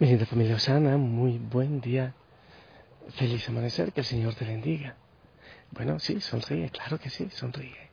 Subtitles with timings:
[0.00, 2.14] Mi linda familia Osana, muy buen día.
[3.16, 4.94] Feliz amanecer, que el Señor te bendiga.
[5.72, 7.90] Bueno, sí, sonríe, claro que sí, sonríe.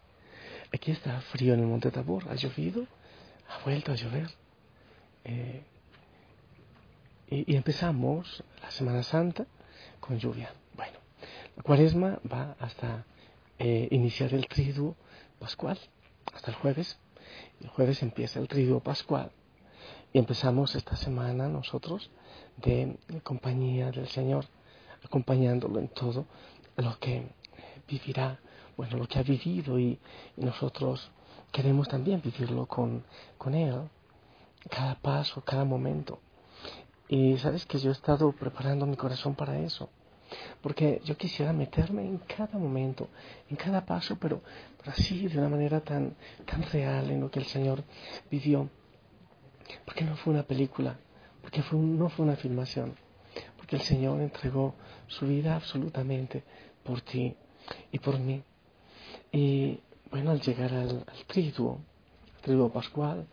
[0.72, 2.86] Aquí está frío en el Monte Tabor, ha llovido,
[3.50, 4.30] ha vuelto a llover.
[5.24, 5.64] Eh,
[7.32, 9.48] y, empezamos la Semana Santa
[10.00, 10.54] con lluvia.
[10.76, 11.00] Bueno,
[11.58, 13.04] la cuaresma va hasta
[13.58, 14.96] eh, iniciar el triduo
[15.40, 15.80] pascual,
[16.32, 17.00] hasta el jueves.
[17.62, 19.32] El jueves empieza el triduo pascual
[20.16, 22.10] y empezamos esta semana nosotros
[22.56, 24.46] de compañía del Señor,
[25.04, 26.26] acompañándolo en todo
[26.78, 27.28] lo que
[27.86, 28.40] vivirá,
[28.78, 30.00] bueno, lo que ha vivido y,
[30.38, 31.12] nosotros
[31.52, 33.04] queremos también vivirlo con,
[33.38, 33.90] con Él,
[34.70, 36.22] cada paso, cada momento.
[37.10, 39.90] Y sabes que yo he estado preparando mi corazón para eso,
[40.62, 43.10] porque yo quisiera meterme en cada momento,
[43.50, 44.42] en cada paso, pero,
[44.78, 47.84] pero así de una manera tan, tan real en lo que el Señor
[48.32, 48.70] vivió
[49.86, 50.98] porque no fue una película,
[51.42, 52.96] porque fue no fue una filmación,
[53.58, 54.76] porque el Señor entregó
[55.08, 56.44] su vida absolutamente
[56.84, 57.36] por ti
[57.92, 58.44] y por mí.
[59.32, 59.80] Y
[60.12, 61.80] bueno, al llegar al, al triduo,
[62.42, 63.26] triduo pascual,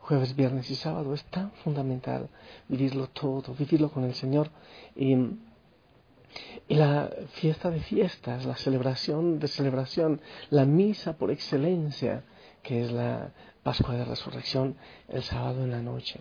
[0.00, 2.28] jueves, viernes y sábado, es tan fundamental
[2.68, 4.50] vivirlo todo, vivirlo con el Señor.
[4.96, 5.14] Y,
[6.66, 12.24] y la fiesta de fiestas, la celebración de celebración, la misa por excelencia,
[12.62, 13.32] que es la
[13.68, 14.76] Pascua de Resurrección
[15.08, 16.20] el sábado en la noche.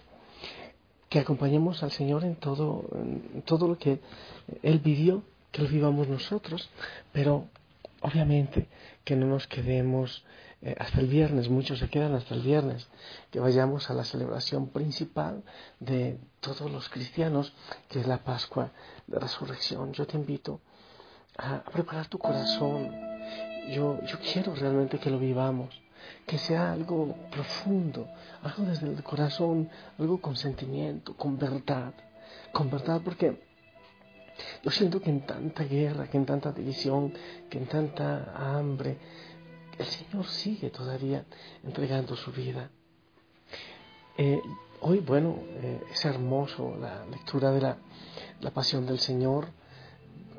[1.08, 2.84] Que acompañemos al Señor en todo,
[3.46, 4.02] todo lo que
[4.64, 6.70] Él vivió, que lo vivamos nosotros,
[7.14, 7.46] pero
[8.02, 8.68] obviamente
[9.06, 10.26] que no nos quedemos
[10.62, 12.90] eh, hasta el viernes, muchos se quedan hasta el viernes,
[13.32, 15.42] que vayamos a la celebración principal
[15.80, 17.54] de todos los cristianos,
[17.88, 18.72] que es la Pascua
[19.08, 19.94] de Resurrección.
[19.94, 20.60] Yo te invito
[21.38, 22.92] a, preparar tu corazón.
[23.70, 25.87] Yo, yo quiero realmente que lo vivamos
[26.26, 28.08] que sea algo profundo,
[28.44, 31.94] algo desde el corazón, algo con sentimiento, con verdad,
[32.52, 33.48] con verdad porque
[34.64, 37.14] yo siento que en tanta guerra, que en tanta división,
[37.50, 38.98] que en tanta hambre,
[39.78, 41.26] el Señor sigue todavía
[41.64, 42.70] entregando su vida.
[44.18, 44.42] Eh,
[44.82, 47.78] hoy, bueno, eh, es hermoso la lectura de la,
[48.42, 49.48] la Pasión del Señor,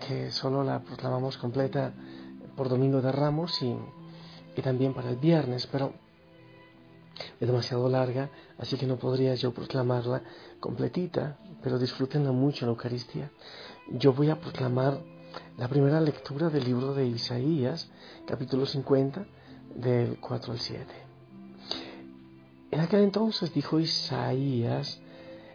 [0.07, 1.93] que solo la proclamamos completa
[2.57, 3.77] por Domingo de Ramos y
[4.59, 5.93] y también para el viernes, pero
[7.39, 10.23] es demasiado larga, así que no podría yo proclamarla
[10.59, 13.31] completita, pero disfrútenla mucho la Eucaristía.
[13.93, 14.99] Yo voy a proclamar
[15.57, 17.89] la primera lectura del libro de Isaías,
[18.27, 19.27] capítulo 50,
[19.77, 20.85] del 4 al 7.
[22.73, 25.01] En aquel entonces dijo Isaías,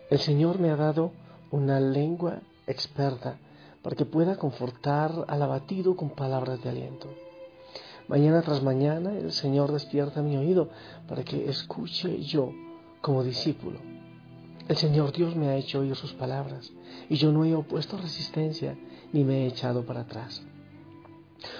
[0.09, 1.12] el Señor me ha dado
[1.52, 3.38] una lengua experta
[3.81, 7.09] para que pueda confortar al abatido con palabras de aliento.
[8.08, 10.69] Mañana tras mañana el Señor despierta mi oído
[11.08, 12.52] para que escuche yo
[13.02, 13.80] como discípulo.
[14.68, 16.72] El Señor Dios me ha hecho oír sus palabras
[17.09, 18.78] y yo no he opuesto resistencia
[19.12, 20.42] ni me he echado para atrás.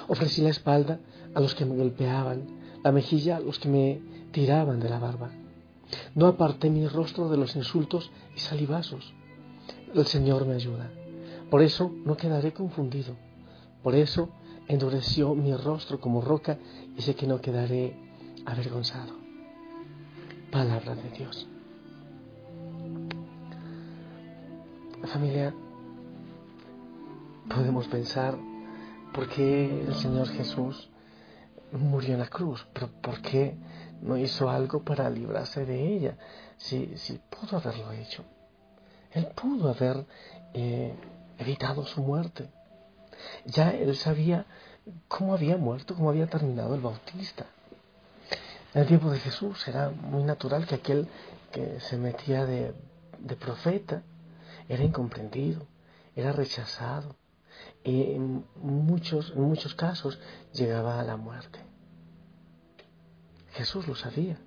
[0.08, 1.00] Ofrecí la espalda
[1.34, 2.46] a los que me golpeaban,
[2.84, 4.02] la mejilla a los que me
[4.32, 5.32] tiraban de la barba.
[6.16, 9.14] No aparté mi rostro de los insultos y salivazos.
[9.94, 10.90] El Señor me ayuda.
[11.50, 13.16] Por eso no quedaré confundido.
[13.84, 14.30] Por eso
[14.68, 16.57] endureció mi rostro como roca
[16.96, 17.96] y sé que no quedaré
[18.46, 19.13] avergonzado.
[20.51, 21.47] Palabra de Dios.
[25.06, 25.53] Familia,
[27.50, 28.38] podemos pensar
[29.13, 30.90] por qué el Señor Jesús
[31.72, 33.58] murió en la cruz, pero por qué
[34.02, 36.17] no hizo algo para librarse de ella,
[36.58, 38.23] si, si pudo haberlo hecho.
[39.11, 40.05] Él pudo haber
[40.53, 40.93] eh,
[41.38, 42.49] evitado su muerte
[43.46, 44.46] ya él sabía
[45.08, 47.46] cómo había muerto, cómo había terminado el bautista.
[48.73, 51.08] En el tiempo de Jesús era muy natural que aquel
[51.52, 52.73] que se metía de,
[53.40, 54.02] profeta
[54.67, 55.66] era incomprendido,
[56.16, 57.16] era rechazado
[57.84, 60.19] y en muchos, en muchos casos
[60.53, 61.59] llegaba a la muerte.
[63.53, 64.37] Jesús lo sabía.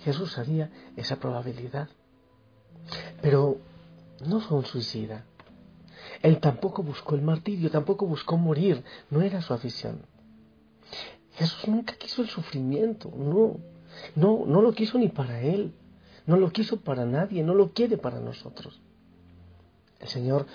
[0.00, 1.88] Jesús sabía esa probabilidad.
[3.22, 3.58] Pero
[4.26, 5.24] no fue un suicida.
[6.24, 10.06] Él tampoco buscó el martirio, tampoco buscó morir, no era su afición.
[11.34, 13.58] Jesús nunca quiso el sufrimiento, no,
[14.16, 15.74] no, no lo quiso ni para Él,
[16.24, 18.80] no lo quiso para nadie, no lo quiere para nosotros.
[20.00, 20.46] El Señor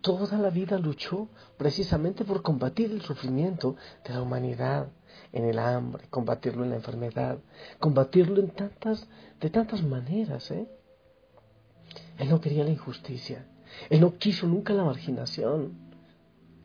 [0.00, 1.28] toda la vida luchó
[1.58, 3.76] precisamente por combatir el sufrimiento
[4.06, 4.88] de la humanidad,
[5.34, 7.36] en el hambre, combatirlo en la enfermedad,
[7.78, 9.06] combatirlo en tantas,
[9.42, 10.50] de tantas maneras.
[10.52, 10.66] ¿eh?
[12.16, 13.44] Él no quería la injusticia,
[13.90, 15.72] él no quiso nunca la marginación.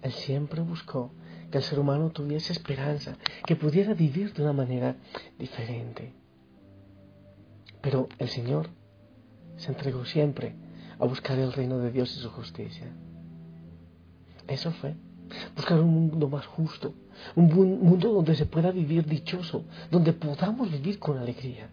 [0.02, 1.12] Él siempre buscó
[1.50, 4.96] que el ser humano tuviese esperanza, que pudiera vivir de una manera
[5.38, 6.14] diferente.
[7.82, 8.70] Pero el Señor
[9.58, 10.56] se entregó siempre
[11.00, 12.88] a buscar el reino de Dios y su justicia.
[14.48, 14.96] Eso fue.
[15.56, 16.94] Buscar un mundo más justo,
[17.36, 21.70] un mundo donde se pueda vivir dichoso, donde podamos vivir con alegría.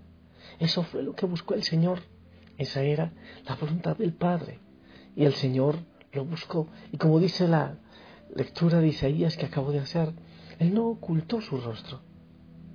[0.58, 2.00] Eso fue lo que buscó el Señor.
[2.56, 3.12] Esa era
[3.46, 4.60] la voluntad del Padre.
[5.16, 5.76] Y el Señor
[6.12, 6.68] lo buscó.
[6.92, 7.76] Y como dice la
[8.34, 10.12] lectura de Isaías que acabo de hacer,
[10.58, 12.00] Él no ocultó su rostro.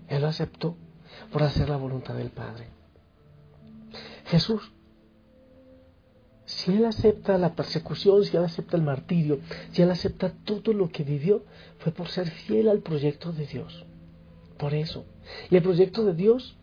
[0.07, 0.77] Él lo aceptó
[1.31, 2.67] por hacer la voluntad del Padre.
[4.25, 4.71] Jesús
[6.45, 9.39] si él acepta la persecución, si él acepta el martirio,
[9.71, 11.43] si él acepta todo lo que vivió,
[11.79, 13.85] fue por ser fiel al proyecto de Dios.
[14.57, 15.05] Por eso.
[15.49, 16.55] Y el proyecto de Dios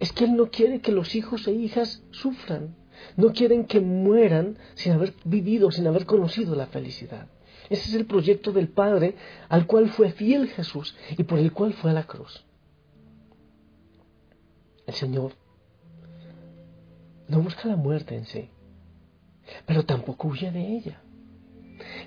[0.00, 2.74] es que Él no quiere que los hijos e hijas sufran.
[3.16, 7.26] No quieren que mueran sin haber vivido, sin haber conocido la felicidad.
[7.70, 9.14] Ese es el proyecto del Padre
[9.48, 12.44] al cual fue fiel Jesús y por el cual fue a la cruz.
[14.86, 15.32] El Señor
[17.28, 18.50] no busca la muerte en sí
[19.66, 21.00] pero tampoco huye de ella.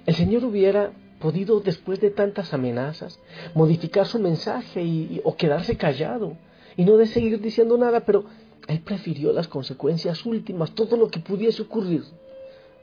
[0.06, 3.20] El Señor hubiera podido, después de tantas amenazas,
[3.54, 6.38] modificar su mensaje y, o quedarse callado
[6.78, 8.26] y no de seguir diciendo nada, pero
[8.68, 12.04] Él prefirió las consecuencias últimas, todo lo que pudiese ocurrir,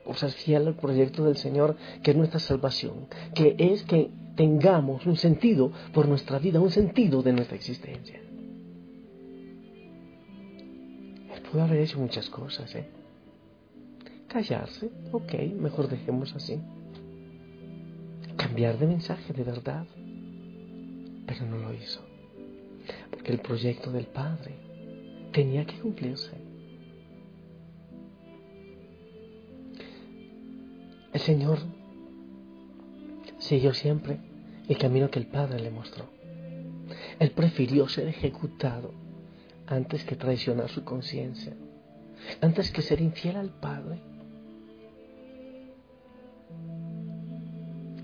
[0.05, 5.06] por ser fiel al proyecto del Señor, que es nuestra salvación, que es que tengamos
[5.06, 8.20] un sentido por nuestra vida, un sentido de nuestra existencia.
[11.34, 12.88] Él pudo haber hecho muchas cosas, ¿eh?
[14.28, 16.61] callarse, ok, mejor dejemos así.
[18.37, 19.87] Cambiar de mensaje de verdad,
[21.26, 22.00] pero no lo hizo,
[23.11, 24.72] porque el proyecto del Padre
[25.32, 26.31] tenía que cumplirse.
[31.12, 31.58] El Señor
[33.38, 34.19] siguió siempre
[34.69, 36.06] el camino que el Padre le mostró.
[37.19, 38.93] Él prefirió ser ejecutado
[39.67, 41.55] antes que traicionar su conciencia,
[42.40, 44.00] antes que ser infiel al Padre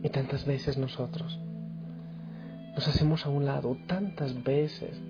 [0.02, 1.38] Y tantas veces nosotros
[2.74, 5.00] nos hacemos a un lado, tantas veces,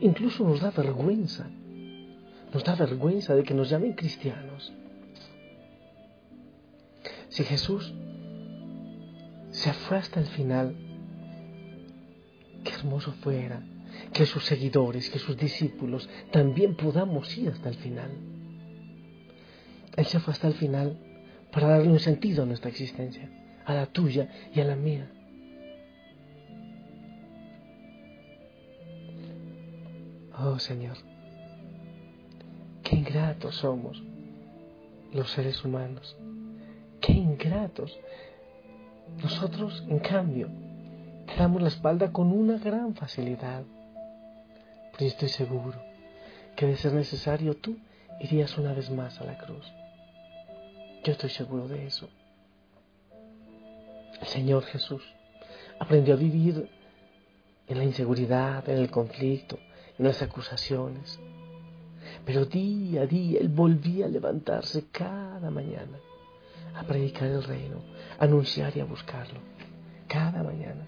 [0.00, 1.48] incluso nos da vergüenza,
[2.52, 4.72] nos da vergüenza de que nos llamen cristianos.
[7.28, 7.94] Si Jesús
[9.50, 10.76] se fue hasta el final,
[12.64, 13.62] qué hermoso fuera
[14.12, 18.10] que sus seguidores, que sus discípulos también podamos ir hasta el final.
[19.96, 20.98] Él se fue hasta el final
[21.50, 23.28] para darle un sentido a nuestra existencia
[23.64, 25.10] a la tuya y a la mía.
[30.38, 30.96] Oh Señor,
[33.12, 34.02] ingratos somos
[35.12, 36.16] los seres humanos,
[36.98, 37.94] qué ingratos.
[39.22, 40.48] Nosotros, en cambio,
[41.26, 43.64] te damos la espalda con una gran facilidad.
[44.92, 45.78] Pero estoy seguro
[46.56, 47.76] que de ser necesario tú
[48.18, 49.70] irías una vez más a la cruz.
[51.04, 52.08] Yo estoy seguro de eso.
[54.22, 55.02] El Señor Jesús
[55.78, 56.66] aprendió a vivir
[57.68, 59.58] en la inseguridad, en el conflicto,
[59.98, 61.20] en las acusaciones.
[62.24, 65.98] Pero día a día Él volvía a levantarse cada mañana
[66.74, 67.76] a predicar el reino,
[68.18, 69.40] a anunciar y a buscarlo.
[70.08, 70.86] Cada mañana.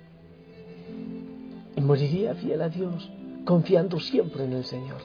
[1.77, 3.11] Y moriría fiel a Dios,
[3.45, 5.01] confiando siempre en el Señor.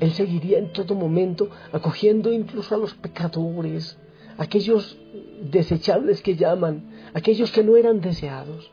[0.00, 3.98] Él seguiría en todo momento acogiendo incluso a los pecadores,
[4.38, 4.98] aquellos
[5.42, 8.70] desechables que llaman, aquellos que no eran deseados,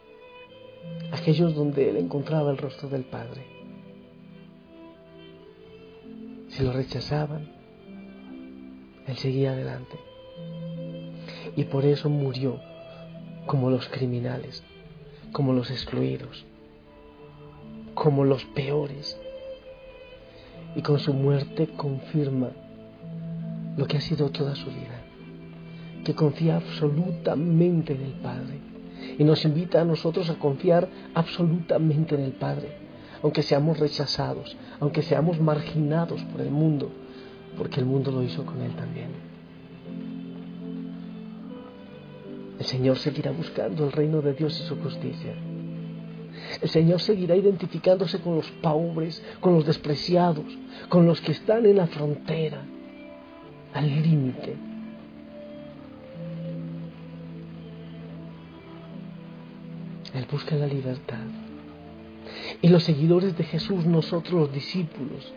[1.12, 3.57] aquellos donde él encontraba el rostro del Padre.
[6.58, 7.52] Si lo rechazaban,
[9.06, 9.96] él seguía adelante.
[11.56, 12.60] Y por eso murió
[13.46, 14.64] como los criminales,
[15.34, 16.48] como los excluidos,
[17.94, 19.22] como los peores.
[20.76, 22.50] Y con su muerte confirma
[23.78, 25.04] lo que ha sido toda su vida
[26.04, 28.58] que confía absolutamente en el Padre.
[29.20, 32.87] Y nos invita a nosotros a confiar absolutamente en el Padre,
[33.24, 36.92] aunque seamos rechazados, aunque seamos marginados por el mundo,
[37.58, 39.10] porque el mundo lo hizo con Él también.
[42.60, 45.36] El Señor seguirá buscando el reino de Dios y su justicia.
[46.62, 50.46] El Señor seguirá identificándose con los pobres, con los despreciados,
[50.90, 52.64] con los que están en la frontera,
[53.74, 54.56] al límite.
[60.14, 61.47] Él busca la libertad.
[62.62, 65.34] Y los seguidores de Jesús, nosotros los discípulos,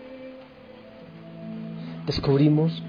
[2.07, 2.83] descubrimos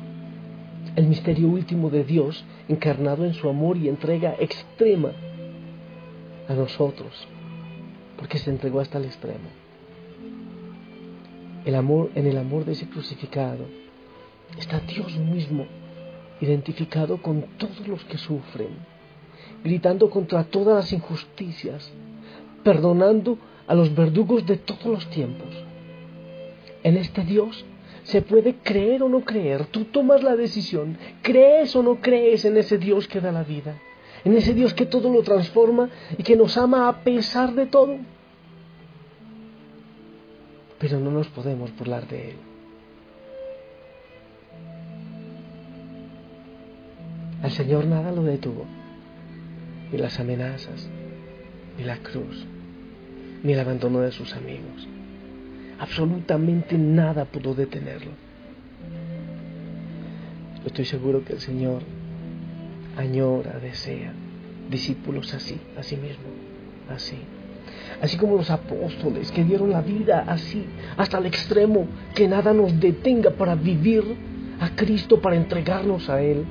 [0.95, 5.11] el misterio último de Dios encarnado en su amor y entrega extrema
[6.47, 7.27] a nosotros,
[8.17, 9.49] porque se entregó hasta el extremo.
[11.65, 13.65] El amor, en el amor de ese crucificado
[14.57, 15.65] está Dios mismo
[16.41, 18.69] identificado con todos los que sufren,
[19.63, 21.91] gritando contra todas las injusticias,
[22.63, 25.49] perdonando a los verdugos de todos los tiempos.
[26.83, 27.65] En este Dios
[28.03, 32.57] se puede creer o no creer, tú tomas la decisión, crees o no crees en
[32.57, 33.79] ese Dios que da la vida,
[34.25, 37.97] en ese Dios que todo lo transforma y que nos ama a pesar de todo.
[40.79, 42.35] Pero no nos podemos burlar de Él.
[47.43, 48.65] Al Señor nada lo detuvo,
[49.91, 50.89] ni las amenazas,
[51.77, 52.45] ni la cruz,
[53.43, 54.87] ni el abandono de sus amigos.
[55.79, 58.11] Absolutamente nada pudo detenerlo.
[60.65, 61.81] estoy seguro que el Señor
[62.97, 64.13] añora, desea
[64.69, 66.25] discípulos así, así mismo,
[66.89, 67.17] así.
[68.01, 70.65] Así como los apóstoles que dieron la vida así,
[70.97, 74.03] hasta el extremo, que nada nos detenga para vivir
[74.59, 76.45] a Cristo, para entregarnos a Él,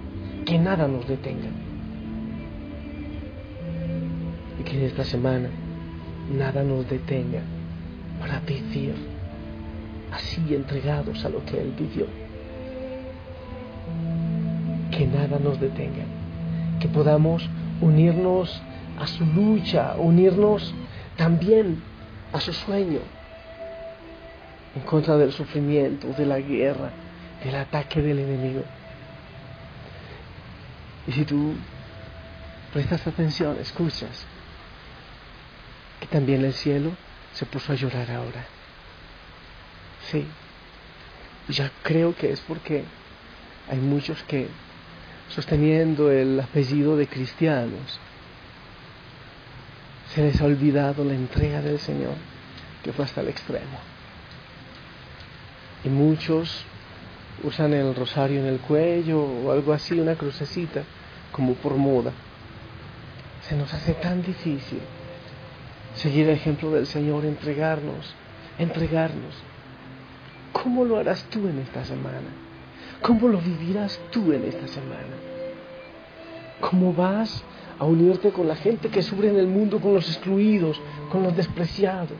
[0.44, 1.48] que nada nos detenga.
[4.58, 5.48] Y que en esta semana
[6.28, 7.40] nada nos detenga
[8.20, 8.94] para vivir
[10.12, 12.06] así entregados a lo que Él vivió.
[14.90, 16.04] Que nada nos detenga,
[16.80, 17.48] que podamos
[17.80, 18.60] unirnos
[18.98, 20.74] a su lucha, unirnos
[21.16, 21.82] también
[22.32, 23.00] a su sueño,
[24.74, 26.90] en contra del sufrimiento, de la guerra,
[27.44, 28.62] del ataque del enemigo.
[31.06, 31.54] Y si tú
[32.72, 34.26] prestas atención, escuchas,
[36.00, 36.92] que también el cielo
[37.34, 38.46] se puso a llorar ahora.
[40.10, 40.26] Sí,
[41.48, 42.84] ya creo que es porque
[43.68, 44.48] hay muchos que,
[45.28, 48.00] sosteniendo el apellido de cristianos,
[50.14, 52.14] se les ha olvidado la entrega del Señor,
[52.82, 53.78] que fue hasta el extremo.
[55.84, 56.64] Y muchos
[57.44, 60.82] usan el rosario en el cuello o algo así, una crucecita,
[61.30, 62.12] como por moda.
[63.48, 64.80] Se nos hace tan difícil
[65.94, 68.14] seguir el ejemplo del Señor, entregarnos,
[68.58, 69.34] entregarnos.
[70.52, 72.28] ¿Cómo lo harás tú en esta semana?
[73.02, 75.16] ¿Cómo lo vivirás tú en esta semana?
[76.60, 77.42] ¿Cómo vas
[77.78, 80.80] a unirte con la gente que sufre en el mundo, con los excluidos,
[81.10, 82.18] con los despreciados,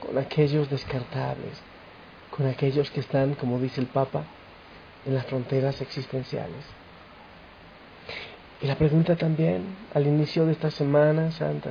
[0.00, 1.62] con aquellos descartables,
[2.30, 4.24] con aquellos que están, como dice el Papa,
[5.06, 6.64] en las fronteras existenciales?
[8.60, 9.62] Y la pregunta también
[9.94, 11.70] al inicio de esta Semana Santa,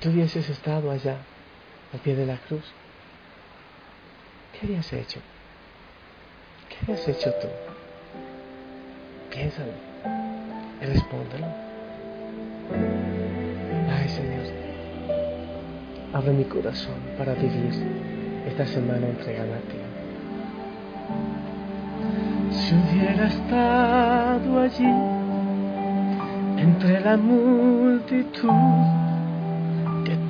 [0.00, 1.18] tú hubieses estado allá,
[1.92, 2.64] al pie de la cruz,
[4.52, 5.20] ¿qué habías hecho?
[6.68, 7.48] ¿Qué habías hecho tú?
[9.30, 9.72] Piénsalo
[10.80, 11.46] y respóndelo.
[13.90, 14.46] Ay, Señor,
[16.14, 17.70] abre mi corazón para vivir
[18.46, 19.76] esta semana entregada a ti.
[22.52, 24.92] Si hubiera estado allí
[26.56, 29.09] entre la multitud,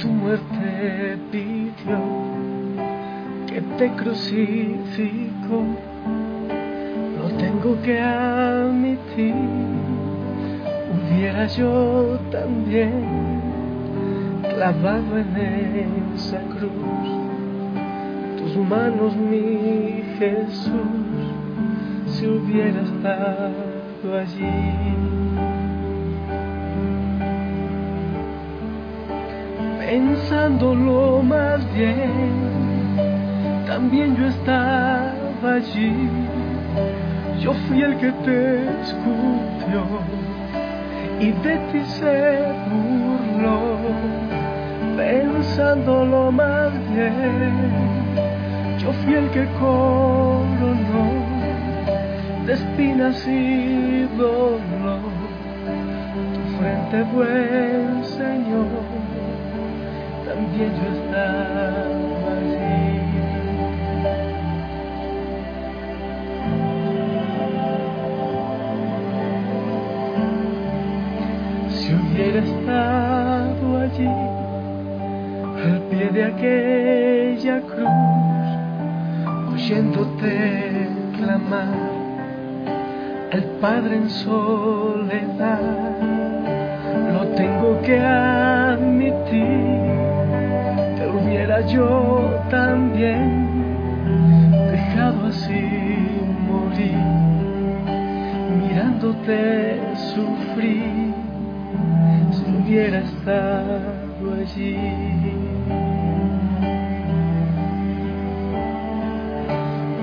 [0.00, 2.00] tu muerte pidió
[3.46, 5.64] que te crucificó.
[7.18, 9.34] Lo tengo que admitir,
[10.94, 13.40] hubiera yo también
[14.54, 17.30] clavado en esa cruz
[18.38, 20.70] tus manos, mi Jesús,
[22.06, 25.39] si hubiera estado allí.
[29.90, 32.30] Pensándolo más bien,
[33.66, 35.92] también yo estaba allí,
[37.40, 39.82] yo fui el que te escupió
[41.18, 43.78] y de ti se burló,
[44.96, 47.52] pensándolo más bien,
[48.78, 51.06] yo fui el que coronó
[52.46, 55.10] de espinas y dolor.
[56.34, 58.99] Tu frente buen Señor
[60.40, 60.70] y.
[71.68, 74.08] Si hubiera estado allí,
[75.64, 78.46] al pie de aquella cruz,
[79.52, 81.68] oyéndote clamar
[83.32, 85.60] al Padre en soledad,
[87.12, 88.69] lo tengo que hacer
[91.68, 93.46] yo también
[94.70, 95.66] dejado así
[96.48, 96.96] morir,
[98.60, 99.80] mirándote
[100.14, 101.10] sufrir
[102.70, 104.76] hubiera estado allí.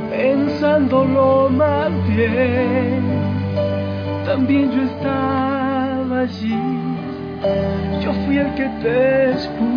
[0.09, 3.03] Pensándolo más bien,
[4.25, 6.59] también yo estaba allí.
[8.03, 9.76] Yo fui el que te escuchó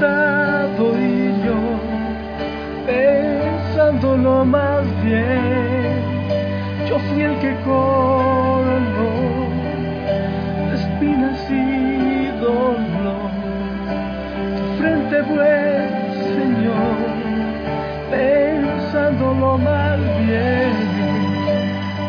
[0.00, 1.60] tu costado y yo,
[2.86, 6.00] pensándolo más bien,
[6.88, 9.10] yo fui el que coronó
[10.74, 13.30] espinas y dolor.
[14.56, 15.88] Tu frente fue,
[16.34, 16.96] Señor,
[18.10, 20.72] pensándolo mal bien.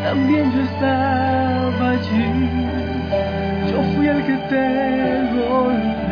[0.02, 2.30] También yo estaba allí,
[3.70, 4.64] yo fui el que te
[5.34, 6.11] golpeó de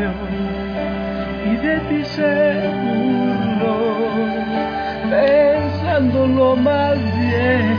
[1.91, 2.33] ti se
[2.83, 3.79] burló,
[5.11, 7.77] pensándolo mal bien.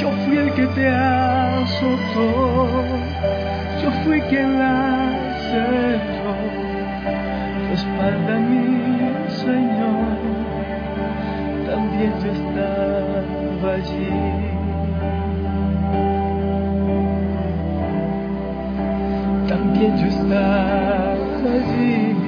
[0.00, 2.68] Yo fui el que te azotó
[3.82, 5.12] yo fui quien la
[5.50, 6.34] cerró,
[7.64, 8.68] tu espalda mi
[9.30, 10.18] Señor,
[11.70, 14.08] también yo estaba allí.
[19.48, 22.27] También yo estaba allí.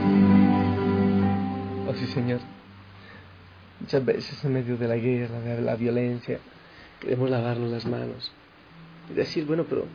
[2.10, 2.40] Señor.
[3.80, 6.38] Muchas veces en medio de la guerra, de la violencia,
[7.00, 8.30] queremos lavarnos las manos
[9.10, 9.86] y decir, bueno, pero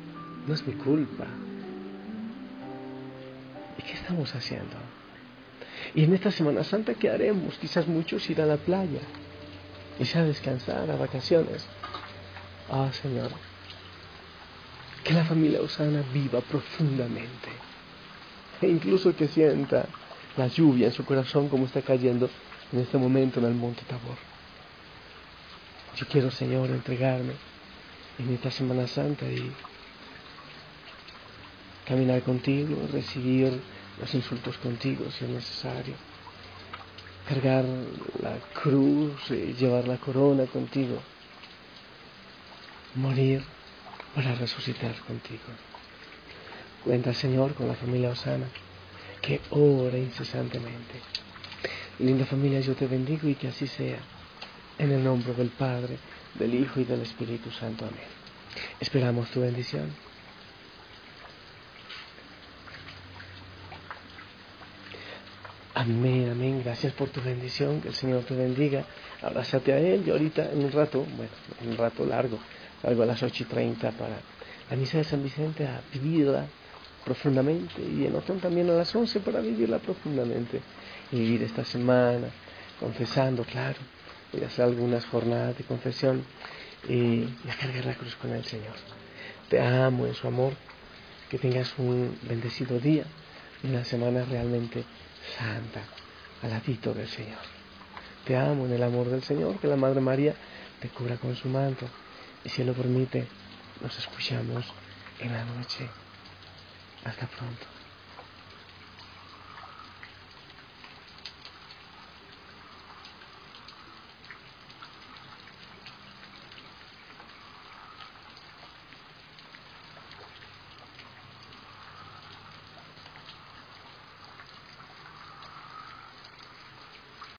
[0.48, 1.26] no es mi culpa.
[3.78, 4.76] ¿Y qué estamos haciendo?
[5.94, 7.58] Y en esta Semana Santa, ¿qué haremos?
[7.58, 9.02] Quizás muchos ir a la playa,
[9.98, 11.68] quizás a descansar, a vacaciones.
[12.72, 13.32] Ah, Señor,
[15.04, 17.50] que la familia Osana viva profundamente.
[18.62, 19.86] E incluso que sienta
[20.38, 22.30] la lluvia en su corazón como está cayendo
[22.72, 24.18] en este momento en el monte Tabor.
[25.96, 27.34] Yo quiero, Señor, entregarme
[28.20, 29.52] en esta Semana Santa y
[31.88, 33.62] caminar contigo, recibir
[34.00, 35.96] los insultos contigo si es necesario,
[37.30, 37.64] cargar
[38.22, 41.00] la cruz, y llevar la corona contigo,
[42.96, 43.44] morir
[44.14, 45.44] para resucitar contigo.
[46.84, 48.48] Cuenta, Señor, con la familia Osana,
[49.26, 51.02] que ora incesantemente.
[52.00, 54.00] Linda familia, yo te bendigo y que así sea.
[54.78, 55.98] En el nombre del Padre,
[56.36, 57.86] del Hijo y del Espíritu Santo.
[57.86, 58.04] Amén.
[58.80, 59.90] Esperamos tu bendición.
[65.74, 66.62] Amén, amén.
[66.64, 67.82] Gracias por tu bendición.
[67.82, 68.86] Que el Señor te bendiga.
[69.22, 70.06] Abrázate a Él.
[70.06, 72.38] Yo ahorita en un rato, bueno, en un rato largo,
[72.82, 74.18] salgo a las ocho y treinta para
[74.70, 76.46] la misa de San Vicente a vivirla
[77.06, 80.60] profundamente y en otro también a las once para vivirla profundamente
[81.12, 82.28] y vivir esta semana
[82.80, 83.78] confesando, claro.
[84.32, 86.26] Voy a hacer algunas jornadas de confesión
[86.90, 88.76] y, a cargar la cruz con el Señor.
[89.50, 90.54] Te amo en su amor.
[91.30, 93.04] Que tengas un bendecido día
[93.64, 94.84] y una semana realmente
[95.38, 95.82] santa,
[96.44, 97.40] al ladito del Señor.
[98.26, 100.36] Te amo en el amor del Señor, que la Madre María
[100.80, 101.88] te cubra con su manto.
[102.44, 103.28] Y si lo permite,
[103.82, 104.66] nos escuchamos
[105.20, 105.90] en la noche.
[107.06, 107.68] Hasta pronto.